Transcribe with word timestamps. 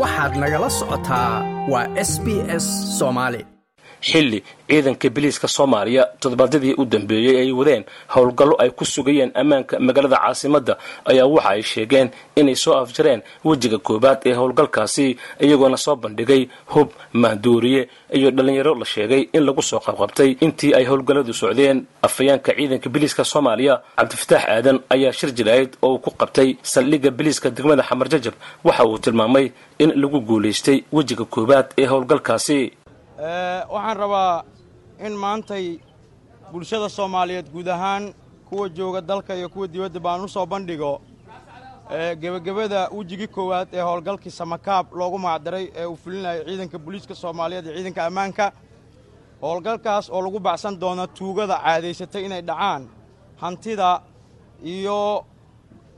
waxaad 0.00 0.32
nagala 0.42 0.68
socotaa. 0.78 1.32
Waa 1.72 1.86
s 2.10 2.12
b 2.24 2.26
s 2.64 2.66
soomaali 2.98 3.40
xilli 4.08 4.40
ciidanka 4.68 5.08
biliiska 5.16 5.48
soomaaliya 5.56 6.02
toddobaadyadii 6.20 6.74
u 6.80 6.84
dambeeyey 6.94 7.36
ay 7.42 7.50
wadeen 7.60 7.84
howlgallo 8.14 8.54
ay 8.62 8.70
ku 8.78 8.84
sugayeen 8.94 9.30
ammaanka 9.40 9.74
magaalada 9.86 10.16
caasimadda 10.24 10.74
ayaa 11.10 11.26
waxa 11.34 11.50
ay 11.54 11.62
sheegeen 11.72 12.08
inay 12.40 12.56
soo 12.64 12.74
afjareen 12.82 13.20
wejiga 13.44 13.78
koowaad 13.78 14.18
ee 14.28 14.34
howlgalkaasi 14.40 15.06
iyagoona 15.44 15.76
soo 15.76 15.96
bandhigay 15.96 16.42
hub 16.72 16.88
mahduuriye. 17.12 17.88
Iyo 18.18 18.30
dhallinyaro 18.30 18.74
la 18.74 18.84
sheegay 18.84 19.22
in 19.32 19.42
lagu 19.46 19.62
soo 19.62 19.80
qabqabtay 19.86 20.30
intii 20.40 20.74
ay 20.78 20.84
howlgalladu 20.90 21.32
socdeen. 21.34 21.78
Afhayeenka 22.02 22.52
ciidanka 22.56 22.88
biliiska 22.94 23.24
soomaaliya 23.24 23.74
cabdifataax 23.98 24.44
aadan 24.54 24.78
ayaa 24.94 25.12
shir 25.12 25.30
jirayd 25.38 25.70
oo 25.82 25.92
uu 25.94 25.98
ku 25.98 26.10
qabtay 26.10 26.56
saldhigga 26.62 27.10
biliiska 27.10 27.50
degmada 27.50 27.82
xamar 27.88 28.08
jajab. 28.12 28.34
Waxa 28.64 28.84
uu 28.86 28.98
tilmaamay 28.98 29.46
in 29.78 29.90
lagu 30.02 30.20
guulaystay 30.20 30.78
wejiga 30.92 31.24
koowaad 31.24 31.66
ee 31.78 31.86
howlgalkaasi 31.92 32.72
waxaan 33.18 33.96
rabaa 33.96 34.44
in 34.98 35.12
maantay 35.12 35.78
bulshada 36.52 36.88
soomaaliyeed 36.88 37.48
guud 37.52 37.68
ahaan 37.68 38.14
kuwa 38.48 38.68
jooga 38.68 39.00
dalka 39.00 39.34
iyo 39.36 39.48
kuwa 39.48 39.66
dibadda 39.68 40.00
baan 40.00 40.20
u 40.24 40.28
soo 40.28 40.46
bandhigo 40.46 41.00
gebagabada 42.20 42.88
wejigii 42.92 43.26
koowaad 43.28 43.68
ee 43.72 43.80
howlgalkii 43.80 44.30
samakaab 44.30 44.86
loogu 44.92 45.18
magacdaray 45.18 45.70
ee 45.76 45.84
uu 45.86 45.96
fulinayay 45.96 46.44
ciidanka 46.44 46.78
booliiska 46.78 47.14
soomaaliyeed 47.14 47.66
iyo 47.66 47.74
ciidanka 47.76 48.06
ammaanka. 48.06 48.52
Howlgalkaas 49.40 50.10
oo 50.10 50.22
lagu 50.22 50.38
baxsan 50.40 50.78
doono 50.80 51.06
tuugada 51.06 51.56
caadaysatay 51.64 52.24
inay 52.24 52.42
dhacaan 52.42 52.88
hantida 53.40 54.00
iyo 54.64 55.24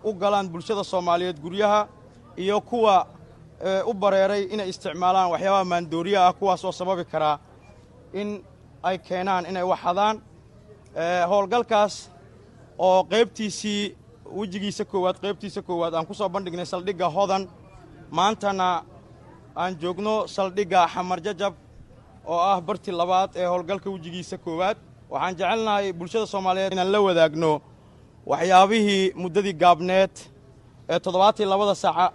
u 0.05 0.13
galaan 0.13 0.49
bulshada 0.49 0.85
soomaaliyeed 0.85 1.41
guryaha 1.41 1.89
iyo 2.37 2.61
kuwa 2.61 3.07
u 3.91 3.93
bareeray 4.03 4.43
inay 4.55 4.69
isticmaalaan 4.73 5.31
waxyaabaha 5.33 5.65
maandooriya 5.73 6.21
ah 6.29 6.33
kuwaas 6.39 6.65
oo 6.65 6.73
sababi 6.73 7.05
karaa 7.13 7.37
in 8.21 8.29
ay 8.89 8.97
keenaan 8.99 9.45
inay 9.51 9.63
waxadaan 9.73 10.17
howlgalkaas 11.31 11.95
oo 12.79 13.05
qaybtiisii 13.13 13.97
wejigiisa 14.39 14.85
koowaad 14.85 15.17
qaybtiisa 15.25 15.63
koowaad 15.63 15.95
aan 15.95 16.07
ku 16.07 16.15
soo 16.15 16.29
bandhignay 16.29 16.67
saldhigga 16.67 17.09
hodan 17.17 17.49
maantana 18.11 18.69
aan 19.57 19.73
joogno 19.83 20.27
saldhigga 20.27 20.87
xamar 20.95 21.19
jajab 21.27 21.55
oo 22.27 22.41
ah 22.41 22.61
bartii 22.61 22.93
labaad 23.01 23.31
ee 23.37 23.47
howlgalka 23.47 23.91
wejigiisa 23.91 24.39
koowaad. 24.39 24.77
Waxaan 25.11 25.35
jecelnahay 25.39 25.93
bulshada 25.93 26.27
soomaaliyeed 26.27 26.73
inaan 26.73 26.93
la 26.93 27.01
wadaagno 27.01 27.61
waxyaabihii 28.31 29.13
muddadii 29.23 29.53
gaabneed 29.63 30.15
ee 30.89 30.99
toddobaatii 31.05 31.45
labada 31.53 31.75
saaca 31.75 32.13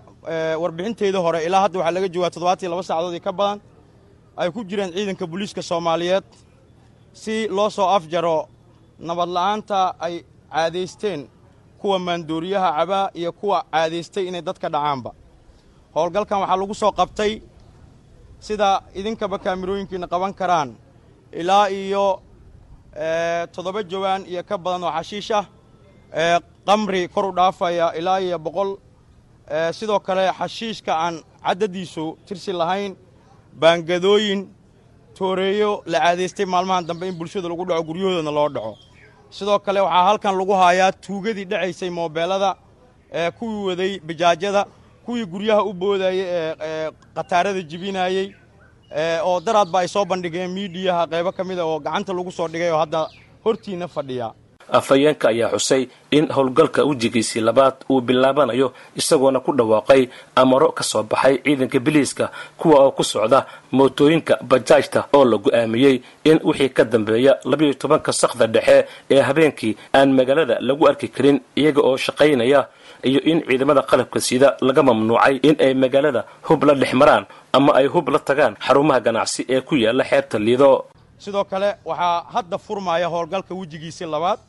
warbixinteeda 0.62 1.20
hore 1.20 1.40
ilaa 1.46 1.62
hadda 1.62 1.80
waxaa 1.80 1.92
laga 1.96 2.08
joogaa 2.14 2.30
toddobaatii 2.34 2.68
laba 2.70 2.84
saacadood 2.84 3.14
iyo 3.14 3.22
ka 3.24 3.32
badan 3.34 3.60
ay 4.38 4.50
ku 4.52 4.64
jireen 4.64 4.92
ciidanka 4.94 5.26
booliiska 5.28 5.62
soomaaliyeed. 5.62 6.24
Si 7.14 7.48
loo 7.48 7.70
soo 7.70 7.88
afjaro 7.90 8.48
nabadla'aanta 9.00 9.96
ay 10.00 10.24
caadaysteen 10.52 11.28
kuwa 11.80 12.00
maandooriyaha 12.00 12.70
cabaa 12.78 13.10
iyo 13.14 13.32
kuwa 13.34 13.64
caadaystay 13.72 14.28
inay 14.28 14.42
dadka 14.42 14.70
dhacaanba. 14.70 15.12
Howlgalkan 15.96 16.40
waxaa 16.42 16.58
lagu 16.62 16.74
soo 16.76 16.92
qabtay 16.92 17.42
sida 18.40 18.82
idinkaba 18.96 19.38
kaamirooyinkiina 19.40 20.08
qaban 20.08 20.34
karaan 20.34 20.70
ilaa 21.32 21.68
iyo 21.70 22.22
toddoba 23.54 23.84
jawaan 23.84 24.26
iyo 24.26 24.44
ka 24.44 24.58
badan 24.58 24.84
oo 24.84 24.92
xashiish 24.98 25.32
ah 25.32 25.46
qamri 26.68 27.08
kor 27.08 27.26
u 27.26 27.32
dhaafaya 27.32 27.94
ilaa 28.00 28.20
iyo 28.20 28.40
boqol 28.40 28.78
sidoo 29.80 30.00
kale 30.00 30.24
xashiishka 30.40 30.92
aan 31.06 31.16
caddadiisu 31.46 32.06
tirsi 32.28 32.52
lahayn 32.62 32.94
baangadooyin 33.62 34.42
tooreeyo 35.18 35.72
la 35.86 36.00
caadaystay 36.00 36.46
maalmahan 36.46 36.86
dambe 36.88 37.08
in 37.08 37.16
bulshada 37.20 37.48
lagu 37.50 37.66
dhaco 37.70 37.84
guryahoodana 37.90 38.32
loo 38.32 38.50
dhaco. 38.50 38.78
Sidoo 39.30 39.60
kale 39.60 39.80
waxaa 39.86 40.04
halkan 40.08 40.36
lagu 40.40 40.54
haayaa 40.62 40.92
tuugadii 40.92 41.46
dhacaysay 41.52 41.90
moobeelada 41.90 42.56
ee 43.14 43.32
kuwii 43.32 43.64
waday 43.70 44.00
bajaajyada 44.00 44.66
kuwii 45.06 45.26
guryaha 45.26 45.64
u 45.64 45.74
boodayey 45.74 46.26
ee 46.28 46.90
khataarada 47.16 47.62
jibinayey 47.62 48.28
oo 49.24 49.40
daraadba 49.46 49.80
ay 49.80 49.88
soo 49.88 50.06
bandhigeen 50.06 50.52
miidiyaha 50.52 51.04
qaybo 51.12 51.32
ka 51.32 51.44
mida 51.44 51.64
oo 51.66 51.80
gacanta 51.80 52.14
lagu 52.14 52.32
soo 52.32 52.48
dhigay 52.48 52.72
oo 52.72 52.80
hadda 52.84 53.08
hortiinna 53.44 53.88
fadhiya 53.88 54.28
afhayeenka 54.80 55.26
ayaa 55.30 55.50
xusay 55.56 55.84
in 56.18 56.26
howlgalka 56.36 56.84
wejigiisii 56.90 57.42
labaad 57.42 57.76
uu 57.90 58.02
bilaabanayo 58.02 58.74
isagoona 58.96 59.40
ku 59.40 59.52
dhawaaqay 59.60 60.08
amaro 60.36 60.72
ka 60.72 60.84
soo 60.84 61.04
baxay 61.04 61.38
ciidanka 61.46 61.80
biliiska 61.80 62.26
kuwa 62.58 62.80
oo 62.86 62.92
ku 62.92 63.04
socda 63.04 63.46
mootooyinka 63.72 64.38
bajaajta 64.44 65.00
oo 65.14 65.26
la 65.26 65.38
go'aamiyey 65.38 66.02
in 66.24 66.40
wixii 66.44 66.70
ka 66.70 66.84
dambeeya 66.84 67.38
labayo 67.46 67.74
tobanka 67.74 68.14
sakda 68.14 68.48
dhexe 68.48 68.86
ee 69.12 69.22
habeenkii 69.22 69.78
aan 69.96 70.14
magaalada 70.14 70.58
lagu 70.60 70.88
arki 70.88 71.08
karin 71.08 71.42
iyaga 71.56 71.82
oo 71.82 71.98
shaqaynaya 71.98 72.68
iyo 73.04 73.20
in 73.32 73.42
ciidamada 73.48 73.82
qalabka 73.82 74.20
sida 74.22 74.58
laga 74.62 74.84
mamnuucay 74.84 75.36
in 75.48 75.56
ay 75.60 75.74
magaalada 75.74 76.24
hub 76.48 76.64
la 76.64 76.74
dhex 76.74 76.94
maraan 76.94 77.26
ama 77.54 77.72
ay 77.80 77.88
hub 77.88 78.10
la 78.10 78.20
tagaan 78.20 78.56
xarumaha 78.66 79.00
ganacsi 79.00 79.46
ee 79.50 79.62
ku 79.62 79.76
yaalla 79.76 80.04
xeebta 80.04 80.40
liido 80.40 80.86
sidoo 81.18 81.44
kale 81.44 81.70
waxaa 81.86 82.24
hadda 82.34 82.58
furmaya 82.58 83.08
howlgalka 83.14 83.54
wejigiisii 83.56 84.06
labaad 84.06 84.40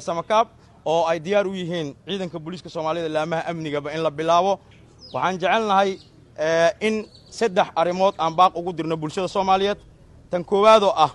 samakaab 0.00 0.48
oo 0.84 1.04
ay 1.06 1.18
diyaar 1.20 1.46
u 1.46 1.54
yihiin 1.54 1.94
ciidanka 2.06 2.38
booliiska 2.38 2.68
soomaaliyada 2.68 3.08
laamaha 3.08 3.42
amnigaba 3.50 3.92
in 3.92 4.02
la 4.02 4.10
bilaabo. 4.10 4.58
Waxaan 5.14 5.38
jecelnahay 5.38 5.98
in 6.80 7.06
saddex 7.30 7.68
arrimood 7.76 8.14
aan 8.18 8.34
baaq 8.36 8.56
ugu 8.56 8.72
dirno 8.72 8.96
bulshada 8.96 9.28
soomaaliyeed. 9.28 9.78
Tan 10.30 10.44
koowaadoo 10.44 10.92
ah 10.96 11.10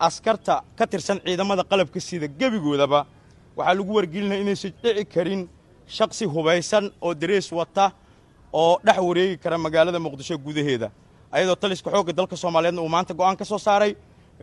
askarta 0.00 0.62
ka 0.78 0.86
tirsan 0.86 1.20
ciidamada 1.24 1.62
qalabka 1.70 2.00
sida 2.00 2.26
gebigoodaba 2.28 3.06
waxaa 3.56 3.74
lagu 3.74 3.92
wargelinaya 3.96 4.40
inaysan 4.40 4.72
dhici 4.82 5.04
karin 5.14 5.48
shaksi 5.96 6.24
hubaysan 6.24 6.90
oo 7.00 7.14
darees 7.14 7.52
wata 7.52 7.92
oo 8.52 8.78
dhex 8.84 8.98
wareegi 8.98 9.36
kara 9.42 9.58
magaalada 9.58 9.98
muqdisho 9.98 10.36
gudaheeda. 10.38 10.90
Ayadoo 11.32 11.56
taliska 11.56 11.90
xoogga 11.90 12.12
dalka 12.12 12.36
soomaaliyeedna 12.36 12.82
uu 12.82 12.88
maanta 12.88 13.14
go'aan 13.14 13.36
ka 13.36 13.44
soo 13.44 13.58
saaray 13.58 13.92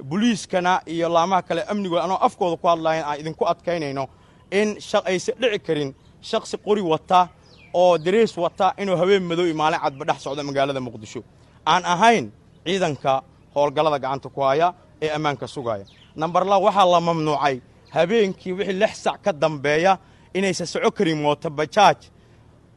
buliiskana 0.02 0.82
iyo 0.88 1.10
laamaha 1.10 1.42
kale 1.42 1.62
amnigooda 1.72 2.04
anoo 2.04 2.18
afkooda 2.28 2.58
ku 2.58 2.68
hadlayan 2.68 3.06
aan 3.06 3.20
idinku 3.20 3.46
adkaynayno 3.46 4.08
in 4.52 4.78
aysan 5.06 5.36
dhici 5.42 5.60
karin 5.60 5.96
shaksi 6.22 6.58
qori 6.58 6.82
wata 6.82 7.28
oo 7.74 7.98
darees 7.98 8.38
wata 8.38 8.74
inuu 8.78 8.96
haween 8.98 9.24
madow 9.24 9.46
iyo 9.46 9.56
maalin 9.56 9.80
cadba 9.84 10.06
dhex 10.06 10.20
socdo 10.24 10.44
magaalada 10.44 10.80
muqdisho. 10.88 11.22
Aan 11.66 11.84
ahayn 11.86 12.32
ciidanka 12.66 13.22
howlgallada 13.56 14.00
gacanta 14.00 14.30
ku 14.30 14.42
haya 14.42 14.74
ee 15.02 15.10
ammaanka 15.10 15.48
sugaya. 15.48 15.86
Nambar 16.16 16.46
la 16.46 16.58
waxaa 16.58 16.86
la 16.94 17.00
mamnuucay 17.02 17.62
habeenkii 17.96 18.52
wixii 18.58 18.74
lix 18.82 18.94
sac 19.04 19.22
ka 19.24 19.32
dambeeya 19.34 19.98
inaysan 20.34 20.68
soco 20.68 20.92
karin 20.92 21.18
mooto 21.22 21.50
bajaaj 21.50 21.98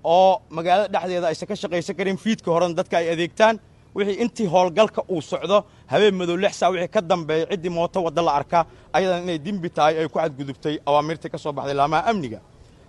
oo 0.05 0.43
magaalada 0.51 0.89
dhexdeeda 0.93 1.27
aysan 1.29 1.49
ka 1.49 1.55
shaqaysan 1.57 1.97
karin 1.97 2.17
fiidka 2.17 2.51
horena 2.55 2.75
dadka 2.75 2.97
ay 2.99 3.09
adeegtaan 3.15 3.57
wixii 3.97 4.17
intii 4.23 4.47
howlgalka 4.55 5.01
uu 5.15 5.23
socdo 5.31 5.59
habeen 5.91 6.15
madow 6.21 6.37
lix 6.43 6.53
saa 6.61 6.71
wixii 6.73 6.89
ka 6.95 7.01
dambeeya 7.11 7.47
ciddii 7.51 7.73
mooto 7.77 7.99
wadda 8.07 8.23
la 8.27 8.33
arkaa 8.41 8.63
ayadan 8.97 9.23
inay 9.25 9.39
dembi 9.47 9.69
tahay 9.77 9.95
ay 10.01 10.09
ku 10.09 10.19
xadgudubtay 10.19 10.75
awaamirtii 10.89 11.31
ka 11.35 11.39
soo 11.39 11.53
baxday 11.53 11.75
laamaha 11.81 12.03
amniga. 12.11 12.41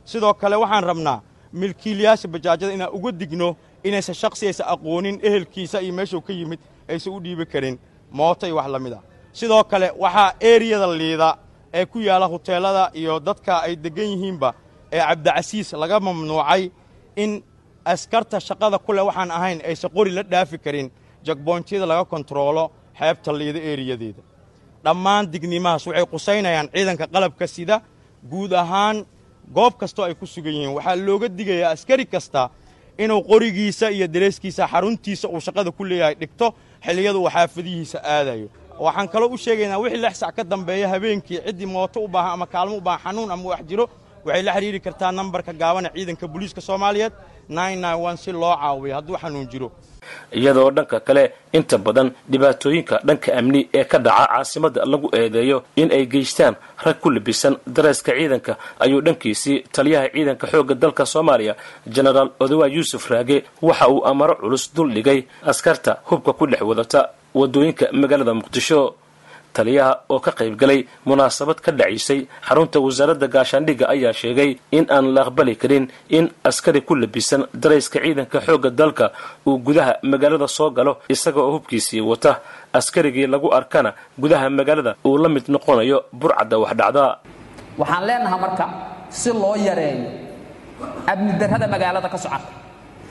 Sidoo 0.06 0.34
kale 0.34 0.56
waxaan 0.64 0.84
rabnaa 0.90 1.20
milkiilayaasha 1.62 2.28
bajaajyada 2.34 2.74
inaan 2.74 2.92
uga 2.98 3.12
digno 3.20 3.56
inaysan 3.84 4.16
shaksi 4.22 4.48
aysan 4.48 4.68
aqoonin 4.74 5.20
ehelkiisa 5.28 5.78
iyo 5.82 5.94
meeshuu 5.94 6.22
ka 6.22 6.34
yimid 6.34 6.60
aysan 6.90 7.14
u 7.14 7.20
dhiibi 7.24 7.46
karin. 7.46 7.76
Mooto 8.12 8.46
iyo 8.48 8.56
wax 8.56 8.68
la 8.74 8.80
mid 8.80 8.94
a 8.94 9.00
sidoo 9.34 9.64
kale 9.64 9.92
waxaa 10.04 10.34
eriyada 10.40 10.88
liida 11.00 11.38
ee 11.74 11.86
ku 11.86 12.00
yaalla 12.00 12.26
huteelada 12.28 12.92
iyo 12.94 13.20
dadka 13.20 13.54
ay 13.66 13.76
deggan 13.76 14.06
yihiinba 14.14 14.54
ee 14.92 15.00
cabdicasiis 15.00 15.74
laga 15.74 16.00
mamnuucay 16.00 16.70
in 17.16 17.44
askarta 17.94 18.40
shaqada 18.48 18.78
ku 18.86 18.92
leh 18.94 19.04
waxaan 19.10 19.32
ahayn 19.38 19.60
aysan 19.70 19.90
qori 19.96 20.12
la 20.18 20.24
dhaafi 20.24 20.58
karin 20.66 20.88
jagboontyada 21.28 21.86
laga 21.92 22.06
kontaroolo 22.12 22.66
xeebta 23.00 23.32
liida 23.40 23.60
eeriyadeeda 23.70 24.22
dhammaan 24.86 25.24
dignimahaas 25.34 25.84
waxay 25.88 26.06
qusaynayaan 26.14 26.68
ciidanka 26.76 27.06
qalabka 27.14 27.46
sida 27.56 27.76
guud 28.32 28.52
ahaan 28.54 28.98
goob 29.58 29.74
kastoo 29.82 30.06
ay 30.06 30.14
ku 30.20 30.26
sugan 30.26 30.54
yihiin. 30.54 30.74
Waxaa 30.78 30.96
looga 31.08 31.28
digayaa 31.38 31.72
askari 31.76 32.06
kasta 32.06 32.50
inuu 33.04 33.22
qorigiisa 33.30 33.90
iyo 33.92 34.08
dareeskiisa 34.14 34.64
xaruntiisa 34.68 35.28
uu 35.34 35.40
shaqada 35.40 35.72
ku 35.72 35.84
leeyahay 35.90 36.16
dhigto 36.22 36.48
xilliyada 36.86 37.18
uu 37.20 37.30
xaafadihiisa 37.36 37.98
aadayo. 38.04 38.48
Waxaan 38.86 39.08
kaloo 39.14 39.30
u 39.34 39.38
sheegaynaa 39.38 39.80
wixii 39.84 40.02
lix 40.06 40.16
sac 40.22 40.36
ka 40.36 40.44
dambeeya 40.44 40.88
habeenkii 40.94 41.40
ciddii 41.46 41.66
mooto 41.76 42.00
u 42.06 42.08
baahan 42.08 42.34
ama 42.34 42.46
kaalmo 42.54 42.76
u 42.78 42.82
baahan 42.82 43.02
xanuun 43.04 43.32
ama 43.32 43.44
wax 43.52 43.62
jiro 43.70 43.86
waxay 44.26 44.44
la 44.48 44.52
xidhiiri 44.56 44.80
kartaa 44.86 45.12
nambarka 45.12 45.52
gaabana 45.62 45.90
ciidanka 45.96 46.26
booliiska 46.28 46.62
soomaaliyeed 46.62 47.14
si 48.24 48.32
loo 48.32 48.56
caawiyo 48.62 48.96
hadduu 48.96 49.18
xanuun 49.22 49.48
jiro. 49.52 49.72
Iyadoo 50.40 50.72
dhanka 50.72 51.00
kale 51.00 51.24
inta 51.54 51.78
badan 51.78 52.12
dhibaatooyinka 52.32 52.96
dhanka 53.08 53.30
amni 53.40 53.70
ee 53.74 53.84
ka 53.84 53.98
dhaca 54.06 54.26
caasimadda 54.34 54.86
lagu 54.86 55.08
eedeeyo 55.20 55.58
in 55.76 55.92
ay 55.92 56.06
geystaan 56.14 56.56
rag 56.86 56.98
ku 57.02 57.10
labisan 57.10 57.56
dareeska 57.76 58.12
ciidanka 58.20 58.58
ayuu 58.84 59.02
dhankiisii 59.02 59.58
taliyaha 59.76 60.08
ciidanka 60.14 60.46
xoogga 60.52 60.76
dalka 60.76 61.06
soomaaliya 61.06 61.56
jenaraal 61.96 62.30
odawa 62.40 62.68
yuusuf 62.76 63.10
raage 63.12 63.38
waxa 63.62 63.88
uu 63.94 64.06
amaro 64.12 64.36
culus 64.36 64.74
dul 64.76 64.90
dhigay 64.96 65.20
askarta 65.52 65.92
hubka 66.10 66.32
ku 66.34 66.46
dhex 66.48 66.62
wadata 66.62 67.10
waddooyinka 67.40 67.86
magaalada 68.02 68.34
muqdisho 68.40 68.80
taliyaha 69.58 69.92
oo 70.14 70.20
ka 70.26 70.32
qaybgalay 70.40 70.80
munaasabad 71.10 71.58
ka 71.66 71.72
dhacaysay 71.80 72.20
xarunta 72.48 72.78
wasaaradda 72.86 73.28
gaashaandhigga 73.36 73.86
ayaa 73.96 74.14
sheegay 74.22 74.52
in 74.78 74.86
aan 74.96 75.06
la 75.16 75.22
aqbali 75.28 75.54
karin 75.62 75.86
in 76.18 76.26
askari 76.50 76.82
ku 76.88 76.94
labisan 77.04 77.42
darayska 77.64 77.98
ciidanka 78.06 78.38
xoogga 78.48 78.70
dalka 78.82 79.06
uu 79.48 79.58
gudaha 79.68 79.94
magaalada 80.12 80.48
soo 80.58 80.70
galo 80.78 80.94
isaga 81.16 81.40
oo 81.46 81.52
hubkiisii 81.58 82.02
wata. 82.12 82.34
Askarigii 82.80 83.28
lagu 83.34 83.48
arkana 83.58 83.92
gudaha 84.22 84.48
magaalada 84.60 84.92
uu 85.08 85.18
la 85.24 85.30
mid 85.36 85.46
noqonayo 85.56 85.98
burcadda 86.20 86.56
waxdhacda. 86.64 87.04
Waxaan 87.80 88.04
leenahay 88.08 88.40
marka 88.46 88.66
si 89.20 89.30
loo 89.42 89.56
yareeyo 89.68 90.10
amnidarrada 91.12 91.68
magaalada 91.74 92.10
ka 92.14 92.18
socota 92.24 92.50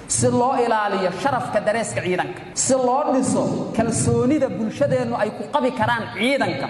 si 0.09 0.27
loo 0.31 0.55
ilaaliyo 0.65 1.11
sharafka 1.23 1.61
dareeska 1.61 2.01
ciidanka 2.07 2.41
si 2.55 2.75
loo 2.75 3.13
dhiso 3.15 3.43
kalsoonida 3.77 4.49
bulshadeennu 4.49 5.17
ay 5.23 5.31
ku 5.31 5.45
qabi 5.55 5.71
karaan 5.73 6.05
ciidanka. 6.19 6.69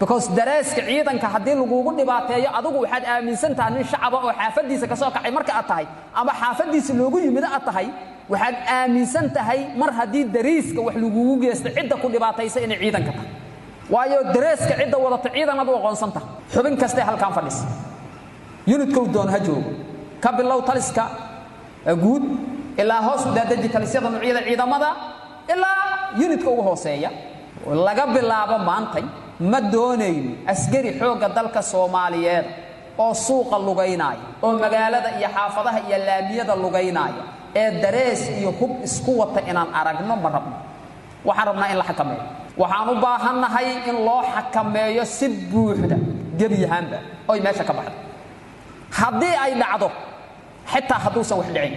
Because 0.00 0.26
dareeska 0.34 0.82
ciidanka 0.82 1.26
haddii 1.34 1.54
lagugu 1.54 1.90
dhibaateeyo 1.98 2.48
adigu 2.58 2.78
waxaad 2.84 3.04
aaminsan 3.06 3.54
tahay 3.54 3.72
nin 3.74 3.84
shacaba 3.92 4.16
oo 4.26 4.32
xaafaddiisa 4.40 4.86
ka 4.90 4.96
soo 4.96 5.10
kacay 5.14 5.30
marka 5.30 5.52
aad 5.58 5.66
tahay 5.70 5.86
ama 6.14 6.32
xaafaddiisa 6.40 6.92
loogu 7.00 7.18
yimid 7.24 7.44
aad 7.44 7.64
tahay 7.68 7.86
waxaad 8.32 8.56
aaminsan 8.76 9.30
tahay 9.36 9.60
mar 9.80 9.90
haddii 9.98 10.24
dariiska 10.34 10.80
wax 10.86 10.94
lagugu 10.96 11.36
geysto 11.42 11.68
cidda 11.76 11.96
ku 12.02 12.08
dhibaataysa 12.14 12.58
inay 12.66 12.78
ciidanka 12.82 13.12
tahay. 13.16 13.30
Waayo 13.90 14.18
dareeska 14.34 14.74
cidda 14.80 14.96
wadata 15.04 15.28
ciidan 15.34 15.58
adu 15.62 15.72
aqoonsan 15.78 16.10
tahay. 16.16 16.28
Xubin 16.52 16.74
kastee 16.82 17.04
halkaan 17.08 17.32
fadhisa 17.36 17.64
yunidkow 18.66 19.06
doon 19.14 19.28
ha 19.30 19.38
joogo. 19.38 19.70
Ka 20.20 20.32
bilow 20.32 20.60
taliska 20.66 21.04
guud 22.02 22.22
ilaa 22.80 23.00
hoos 23.06 23.22
u 23.26 23.34
daadaji 23.36 23.68
talisyada 23.74 24.08
nuucyada 24.10 24.42
ciidamada 24.48 24.88
ilaa 25.52 25.82
yunidka 26.20 26.50
ugu 26.50 26.62
hooseeya. 26.62 27.10
Laga 27.86 28.06
bilaabo 28.14 28.58
maantay 28.68 29.04
ma 29.50 29.60
doonayno 29.72 30.30
askari 30.52 30.90
xoogga 31.00 31.28
dalka 31.36 31.60
soomaaliyeed 31.62 32.46
oo 32.98 33.14
suuqa 33.14 33.56
lugaynaya 33.66 34.24
oo 34.44 34.52
magaalada 34.62 35.08
iyo 35.18 35.28
xaafadaha 35.36 35.78
iyo 35.88 35.98
laamiyada 36.06 36.54
lugaynaya 36.64 37.22
ee 37.60 37.70
darees 37.82 38.20
iyo 38.38 38.50
hub 38.60 38.72
isku 38.84 39.10
wata 39.20 39.40
inaan 39.50 39.70
aragno 39.80 40.14
ma 40.24 40.28
rabno. 40.36 40.56
Waxaan 41.24 41.46
rabnaa 41.48 41.68
in 41.72 41.78
la 41.78 41.84
xakameeyo. 41.90 42.22
Waxaan 42.62 42.88
u 42.88 42.94
baahannahay 43.04 43.66
in 43.88 43.96
loo 44.06 44.22
xakameeyo 44.34 45.04
si 45.16 45.26
buuxda 45.50 45.96
gebiyahaanba 46.38 46.98
oy 47.30 47.38
meesha 47.44 47.64
ka 47.68 47.72
baxdo. 47.78 47.92
Haddii 48.98 49.34
ay 49.44 49.52
dhacdo 49.60 49.88
xitaa 50.72 50.98
hadduusan 51.04 51.38
wax 51.40 51.48
dhicin 51.54 51.74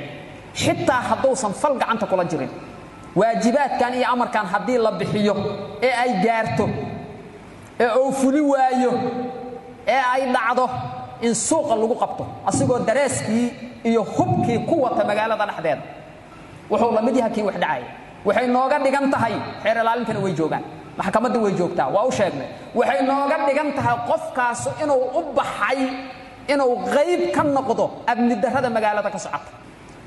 xitaa 0.62 1.02
hadduusan 1.10 1.54
fal 1.62 1.74
gacanta 1.82 2.06
kula 2.08 2.24
jirin. 2.32 2.50
Waajibaadkan 3.16 3.94
iyo 3.96 4.08
amarkan 4.14 4.46
haddii 4.54 4.78
la 4.78 4.92
bixiyo 4.92 5.34
ee 5.82 5.92
ay 6.04 6.12
gaarto 6.26 6.66
ee 7.80 7.90
uu 8.02 8.12
fuli 8.12 8.42
waayo 8.42 8.92
ee 9.88 10.02
ay 10.14 10.22
dhacdo 10.36 10.66
in 11.22 11.34
suuqa 11.36 11.76
lagu 11.76 11.96
qabto 11.96 12.24
asigoo 12.50 12.80
dareeskii 12.88 13.48
iyo 13.90 14.02
hubkii 14.04 14.60
ku 14.68 14.82
wata 14.84 15.04
magaalada 15.10 15.46
dhexdeeda. 15.46 15.82
Wuxuu 16.70 16.92
la 16.92 17.02
mid 17.02 17.16
yaha 17.16 17.30
kii 17.30 17.44
wax 17.48 17.56
dhacaya 17.64 17.88
waxay 18.26 18.48
nooga 18.48 18.78
dhigan 18.84 19.06
tahay 19.14 19.34
xeer 19.64 19.78
ilaalintana 19.82 20.20
way 20.20 20.34
joogaan. 20.34 20.64
Maxkamadda 20.98 21.40
way 21.40 21.52
joogtaa 21.60 21.88
waa 21.96 22.04
u 22.08 22.12
sheegnay. 22.12 22.48
Waxay 22.76 23.02
nooga 23.10 23.38
dhigan 23.48 23.70
tahay 23.78 23.96
qofkaas 24.10 24.62
inuu 24.84 25.04
u 25.20 25.22
baxay 25.38 25.80
inuu 26.54 26.74
qayb 26.94 27.22
ka 27.36 27.44
noqdo 27.44 27.86
amnidarrada 28.12 28.70
magaalada 28.70 29.10
ka 29.16 29.20
socota 29.20 29.52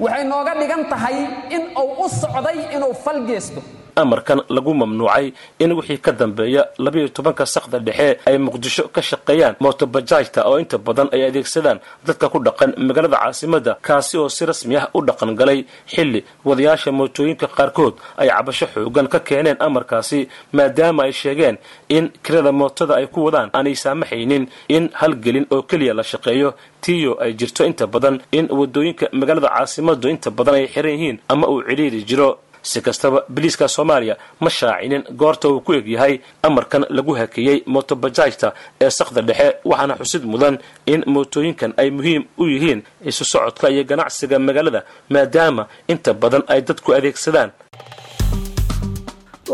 waxay 0.05 0.25
nooga 0.25 0.53
dhigan 0.61 0.83
tahay 0.93 1.17
in 1.57 1.63
uu 1.83 1.91
u 2.05 2.09
socday 2.09 2.59
inuu 2.77 2.95
fal 3.05 3.21
geesto 3.31 3.61
amarkan 4.03 4.41
lagu 4.57 4.73
mamnuucay 4.81 5.27
in 5.63 5.73
wixii 5.79 5.99
ka 6.07 6.13
dambeeya 6.21 6.63
labayo 6.85 7.09
tobanka 7.17 7.45
sakda 7.55 7.79
dhexe 7.87 8.09
ay 8.29 8.37
muqdisho 8.47 8.85
ka 8.95 9.01
shaqeeyaan 9.11 9.55
mootobajaajta 9.65 10.41
oo 10.51 10.59
inta 10.63 10.79
badan 10.79 11.09
ay 11.15 11.23
adeegsadaan 11.29 11.79
dadka 12.07 12.29
ku 12.33 12.39
dhaqan 12.47 12.71
magaalada 12.89 13.17
caasimadda 13.23 13.73
kaasi 13.87 14.15
oo 14.23 14.29
si 14.37 14.43
rasmi 14.51 14.77
ah 14.77 14.87
u 14.95 15.01
dhaqan 15.09 15.35
galay. 15.41 15.61
Xilli 15.93 16.21
wadayaasha 16.49 16.91
mootooyinka 16.99 17.47
qaarkood 17.57 17.95
ay 18.21 18.29
cabasho 18.29 18.67
xoogan 18.75 19.09
ka 19.13 19.19
keeneen 19.29 19.57
amarkaasi 19.67 20.29
maadaama 20.53 21.03
ay 21.07 21.13
sheegeen 21.13 21.57
in 21.97 22.05
kirada 22.25 22.53
mootada 22.61 22.95
ay 23.01 23.07
ku 23.07 23.25
wadaan 23.27 23.51
aanay 23.57 23.75
saamaxaynin 23.85 24.45
in 24.77 24.85
halgelin 25.01 25.47
oo 25.55 25.63
keliya 25.63 25.95
la 25.95 26.03
shaqeeyo. 26.03 26.51
Tiyo 26.81 27.13
ay 27.25 27.33
jirto 27.35 27.65
inta 27.67 27.87
badan 27.95 28.17
in 28.39 28.47
waddooyinka 28.59 29.07
magaalada 29.21 29.49
caasimaddu 29.57 30.07
inta 30.15 30.31
badan 30.39 30.55
ay 30.61 30.67
xiran 30.75 30.93
yihiin 30.95 31.19
ama 31.33 31.47
uu 31.53 31.63
cidhiiri 31.69 32.01
jiro 32.09 32.29
si 32.63 32.81
kastaba 32.83 33.23
biliiska 33.35 33.69
soomaaliya 33.69 34.17
ma 34.41 34.51
shaacinin 34.51 35.03
goorta 35.21 35.49
uu 35.49 35.61
ku 35.61 35.73
eg 35.79 35.87
yahay 35.95 36.21
amarkan 36.43 36.87
lagu 36.97 37.13
hakeeyey 37.21 37.63
mootobajaajta 37.67 38.53
ee 38.81 38.91
sakda 38.91 39.23
dhexe 39.23 39.49
waxaana 39.71 39.95
xusid 40.01 40.25
mudan 40.33 40.59
in 40.87 41.01
mootooyinkan 41.15 41.73
ay 41.77 41.91
muhiim 41.91 42.23
u 42.39 42.45
yihiin 42.53 42.83
isu 43.11 43.25
socodka 43.25 43.69
iyo 43.71 43.85
ganacsiga 43.85 44.39
magaalada 44.39 44.83
maadaama 45.11 45.67
inta 45.93 46.15
badan 46.15 46.43
ay 46.53 46.61
dadku 46.69 46.93
adeegsadaan. 46.99 47.51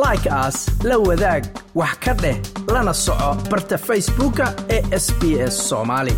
Like 0.05 0.27
aas 0.31 0.57
la 0.89 0.97
wadaag 0.99 1.45
wax 1.75 1.95
ka 2.05 2.13
dheh 2.23 2.37
lana 2.75 2.95
soco 3.05 3.31
barta 3.51 3.77
facebooka 3.79 4.47
ee 4.77 4.83
sb 5.05 5.23
s 5.53 5.55
soomaali 5.69 6.15